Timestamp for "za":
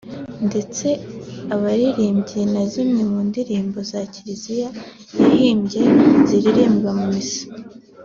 3.89-4.01